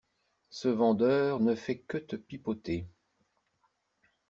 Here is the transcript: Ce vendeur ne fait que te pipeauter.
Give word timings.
Ce 0.49 0.67
vendeur 0.67 1.39
ne 1.41 1.53
fait 1.53 1.77
que 1.77 1.99
te 1.99 2.15
pipeauter. 2.15 2.87